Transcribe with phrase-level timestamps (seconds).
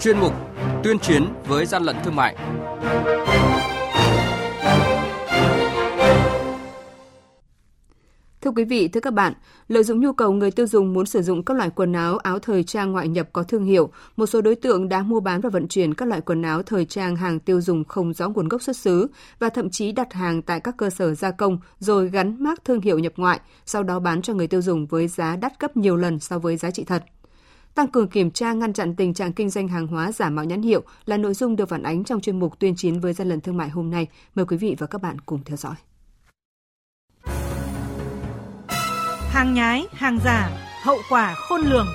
[0.00, 0.32] chuyên mục
[0.84, 2.36] Tuyên chiến với gian lận thương mại.
[8.40, 9.32] Thưa quý vị, thưa các bạn,
[9.68, 12.38] lợi dụng nhu cầu người tiêu dùng muốn sử dụng các loại quần áo, áo
[12.38, 15.50] thời trang ngoại nhập có thương hiệu, một số đối tượng đã mua bán và
[15.50, 18.62] vận chuyển các loại quần áo thời trang hàng tiêu dùng không rõ nguồn gốc
[18.62, 19.06] xuất xứ
[19.38, 22.80] và thậm chí đặt hàng tại các cơ sở gia công rồi gắn mác thương
[22.80, 25.96] hiệu nhập ngoại, sau đó bán cho người tiêu dùng với giá đắt gấp nhiều
[25.96, 27.04] lần so với giá trị thật.
[27.78, 30.62] Tăng cường kiểm tra ngăn chặn tình trạng kinh doanh hàng hóa giả mạo nhãn
[30.62, 33.40] hiệu là nội dung được phản ánh trong chuyên mục tuyên chiến với gian lận
[33.40, 34.06] thương mại hôm nay.
[34.34, 35.74] Mời quý vị và các bạn cùng theo dõi.
[39.30, 40.50] Hàng nhái, hàng giả,
[40.82, 41.86] hậu quả khôn lường.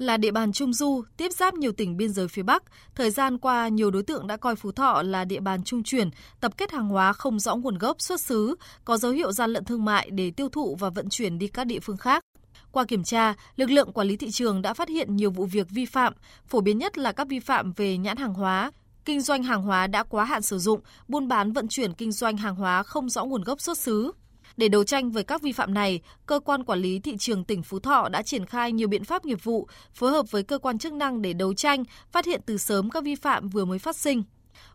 [0.00, 2.62] Là địa bàn trung du, tiếp giáp nhiều tỉnh biên giới phía Bắc,
[2.94, 6.10] thời gian qua nhiều đối tượng đã coi Phú Thọ là địa bàn trung chuyển,
[6.40, 8.54] tập kết hàng hóa không rõ nguồn gốc xuất xứ,
[8.84, 11.64] có dấu hiệu gian lận thương mại để tiêu thụ và vận chuyển đi các
[11.64, 12.24] địa phương khác.
[12.72, 15.66] Qua kiểm tra, lực lượng quản lý thị trường đã phát hiện nhiều vụ việc
[15.70, 16.12] vi phạm,
[16.46, 18.72] phổ biến nhất là các vi phạm về nhãn hàng hóa,
[19.04, 22.36] kinh doanh hàng hóa đã quá hạn sử dụng, buôn bán vận chuyển kinh doanh
[22.36, 24.12] hàng hóa không rõ nguồn gốc xuất xứ.
[24.60, 27.62] Để đấu tranh với các vi phạm này, cơ quan quản lý thị trường tỉnh
[27.62, 30.78] Phú Thọ đã triển khai nhiều biện pháp nghiệp vụ, phối hợp với cơ quan
[30.78, 33.96] chức năng để đấu tranh, phát hiện từ sớm các vi phạm vừa mới phát
[33.96, 34.22] sinh.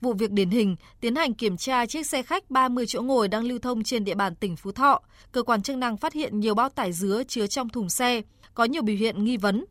[0.00, 3.44] Vụ việc điển hình, tiến hành kiểm tra chiếc xe khách 30 chỗ ngồi đang
[3.44, 5.02] lưu thông trên địa bàn tỉnh Phú Thọ.
[5.32, 8.22] Cơ quan chức năng phát hiện nhiều bao tải dứa chứa trong thùng xe,
[8.54, 9.64] có nhiều biểu hiện nghi vấn,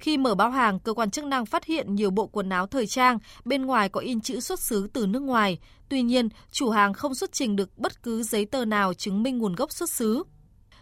[0.00, 2.86] khi mở bao hàng, cơ quan chức năng phát hiện nhiều bộ quần áo thời
[2.86, 5.58] trang, bên ngoài có in chữ xuất xứ từ nước ngoài.
[5.88, 9.38] Tuy nhiên, chủ hàng không xuất trình được bất cứ giấy tờ nào chứng minh
[9.38, 10.22] nguồn gốc xuất xứ.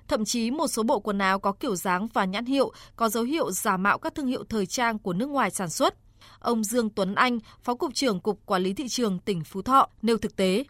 [0.08, 3.24] Thậm chí một số bộ quần áo có kiểu dáng và nhãn hiệu có dấu
[3.24, 5.94] hiệu giả mạo các thương hiệu thời trang của nước ngoài sản xuất.
[6.38, 9.88] Ông Dương Tuấn Anh, Phó Cục trưởng Cục Quản lý Thị trường tỉnh Phú Thọ
[10.02, 10.64] nêu thực tế.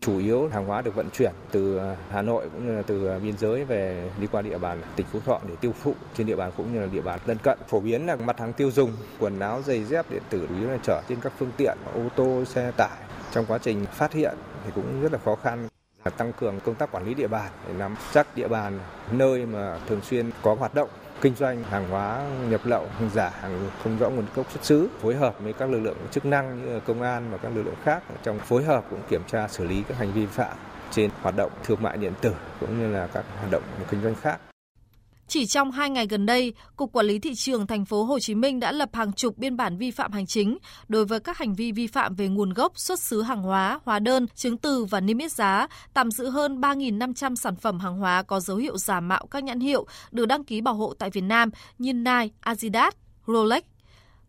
[0.00, 3.08] Chủ yếu hàng hóa được vận chuyển từ à, Hà Nội cũng như là từ
[3.08, 6.26] à, biên giới về đi qua địa bàn tỉnh Phú Thọ để tiêu thụ trên
[6.26, 7.58] địa bàn cũng như là địa bàn lân cận.
[7.68, 10.70] Phổ biến là mặt hàng tiêu dùng, quần áo, giày dép, điện tử chủ yếu
[10.70, 12.98] là chở trên các phương tiện ô tô, xe tải.
[13.32, 15.68] Trong quá trình phát hiện thì cũng rất là khó khăn
[16.16, 18.78] tăng cường công tác quản lý địa bàn để nắm chắc địa bàn
[19.12, 20.88] nơi mà thường xuyên có hoạt động
[21.20, 24.88] kinh doanh hàng hóa nhập lậu, hàng giả, hàng không rõ nguồn gốc xuất xứ,
[25.00, 27.74] phối hợp với các lực lượng chức năng như công an và các lực lượng
[27.84, 30.56] khác trong phối hợp cũng kiểm tra xử lý các hành vi phạm
[30.90, 34.14] trên hoạt động thương mại điện tử cũng như là các hoạt động kinh doanh
[34.14, 34.40] khác.
[35.28, 38.34] Chỉ trong hai ngày gần đây, Cục Quản lý thị trường thành phố Hồ Chí
[38.34, 40.58] Minh đã lập hàng chục biên bản vi phạm hành chính
[40.88, 43.98] đối với các hành vi vi phạm về nguồn gốc, xuất xứ hàng hóa, hóa
[43.98, 48.22] đơn, chứng từ và niêm yết giá, tạm giữ hơn 3.500 sản phẩm hàng hóa
[48.22, 51.20] có dấu hiệu giả mạo các nhãn hiệu được đăng ký bảo hộ tại Việt
[51.20, 52.94] Nam như Nike, Adidas,
[53.26, 53.62] Rolex,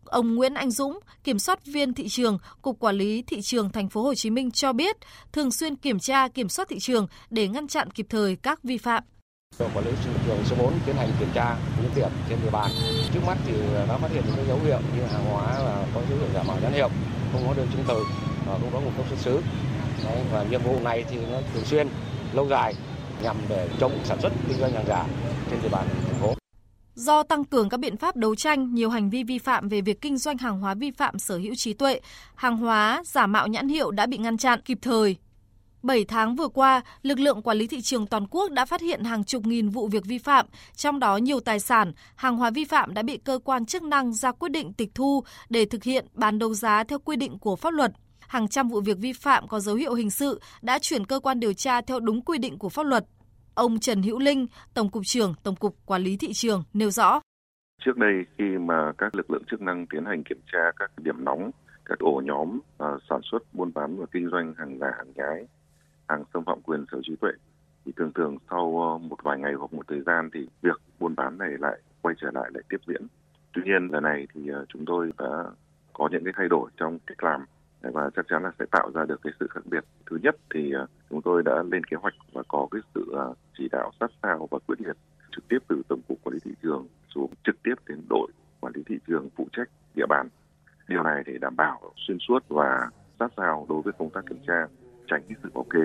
[0.04, 3.88] Ông Nguyễn Anh Dũng, kiểm soát viên thị trường, Cục Quản lý thị trường thành
[3.88, 4.96] phố Hồ Chí Minh cho biết,
[5.32, 8.78] thường xuyên kiểm tra kiểm soát thị trường để ngăn chặn kịp thời các vi
[8.78, 9.02] phạm.
[9.60, 12.50] Đội quản lý thị trường số 4 tiến hành kiểm tra những tiệm trên địa
[12.50, 12.70] bàn.
[13.14, 13.52] Trước mắt thì
[13.88, 16.56] đã phát hiện những dấu hiệu như hàng hóa là có dấu hiệu giả mạo
[16.62, 16.88] nhãn hiệu,
[17.32, 18.04] không có đơn chứng từ,
[18.46, 19.40] không có nguồn gốc xuất xứ.
[20.04, 21.88] Đấy, và nhiệm vụ này thì nó thường xuyên,
[22.32, 22.74] lâu dài
[23.22, 25.06] nhằm để chống sản xuất kinh doanh hàng giả
[25.50, 26.34] trên địa bàn thành phố.
[26.94, 30.00] Do tăng cường các biện pháp đấu tranh, nhiều hành vi vi phạm về việc
[30.00, 32.00] kinh doanh hàng hóa vi phạm sở hữu trí tuệ,
[32.34, 35.16] hàng hóa giả mạo nhãn hiệu đã bị ngăn chặn kịp thời,
[35.82, 39.04] 7 tháng vừa qua, lực lượng quản lý thị trường toàn quốc đã phát hiện
[39.04, 40.46] hàng chục nghìn vụ việc vi phạm,
[40.76, 44.12] trong đó nhiều tài sản, hàng hóa vi phạm đã bị cơ quan chức năng
[44.12, 47.56] ra quyết định tịch thu để thực hiện bán đấu giá theo quy định của
[47.56, 47.92] pháp luật.
[48.20, 51.40] Hàng trăm vụ việc vi phạm có dấu hiệu hình sự đã chuyển cơ quan
[51.40, 53.04] điều tra theo đúng quy định của pháp luật.
[53.54, 57.20] Ông Trần Hữu Linh, Tổng cục trưởng Tổng cục Quản lý thị trường nêu rõ.
[57.84, 61.24] Trước đây khi mà các lực lượng chức năng tiến hành kiểm tra các điểm
[61.24, 61.50] nóng,
[61.84, 65.46] các ổ nhóm uh, sản xuất, buôn bán và kinh doanh hàng giả, hàng nhái
[66.10, 67.30] hàng xâm phạm quyền sở trí tuệ,
[67.84, 71.14] thì thường thường sau ờ, một vài ngày hoặc một thời gian thì việc buôn
[71.16, 73.02] bán này lại quay trở lại lại tiếp diễn.
[73.52, 75.44] Tuy nhiên lần này thì ờ, chúng tôi đã
[75.92, 77.44] có những cái thay đổi trong cách làm,
[77.82, 79.84] và chắc chắn là sẽ tạo ra được cái sự khác biệt.
[80.10, 83.14] Thứ nhất thì ờ, chúng tôi đã lên kế hoạch và có cái sự
[83.58, 84.96] chỉ đạo sát sao và quyết liệt
[85.32, 88.30] trực tiếp từ tổng cục quản lý thị trường xuống trực tiếp đến đội
[88.60, 90.28] quản lý thị trường phụ trách địa bàn.
[90.88, 92.88] Điều này để đảm bảo xuyên suốt và
[93.18, 94.66] sát sao đối với công tác kiểm tra,
[95.06, 95.80] tránh cái sự bảo kê.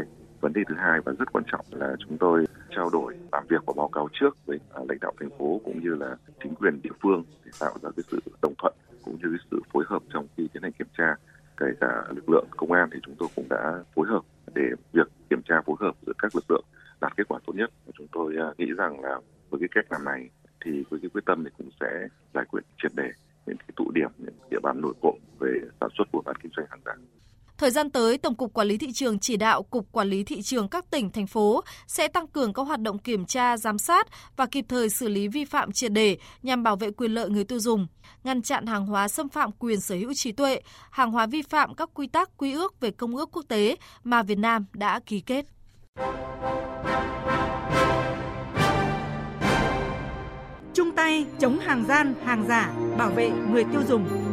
[0.45, 2.45] Vấn đề thứ hai và rất quan trọng là chúng tôi
[2.75, 5.83] trao đổi làm việc và báo cáo trước với à, lãnh đạo thành phố cũng
[5.83, 8.73] như là chính quyền địa phương để tạo ra cái sự đồng thuận
[9.05, 11.15] cũng như cái sự phối hợp trong khi tiến hành kiểm tra.
[11.57, 14.21] Kể cả lực lượng công an thì chúng tôi cũng đã phối hợp
[14.55, 14.63] để
[14.93, 16.65] việc kiểm tra phối hợp giữa các lực lượng
[17.01, 17.69] đạt kết quả tốt nhất.
[17.85, 19.19] Và chúng tôi à, nghĩ rằng là
[19.49, 20.29] với cái cách làm này
[20.65, 23.09] thì với cái quyết tâm thì cũng sẽ giải quyết triệt đề
[23.45, 26.51] những cái tụ điểm, những địa bàn nổi cộng về sản xuất buôn bán kinh
[26.57, 26.93] doanh hàng giả.
[27.57, 30.41] Thời gian tới, Tổng cục Quản lý thị trường chỉ đạo Cục Quản lý thị
[30.41, 34.07] trường các tỉnh thành phố sẽ tăng cường các hoạt động kiểm tra, giám sát
[34.35, 37.43] và kịp thời xử lý vi phạm triệt đề nhằm bảo vệ quyền lợi người
[37.43, 37.87] tiêu dùng,
[38.23, 40.61] ngăn chặn hàng hóa xâm phạm quyền sở hữu trí tuệ,
[40.91, 44.23] hàng hóa vi phạm các quy tắc, quy ước về công ước quốc tế mà
[44.23, 45.45] Việt Nam đã ký kết.
[50.73, 54.24] Chung tay chống hàng gian, hàng giả, bảo vệ người tiêu dùng.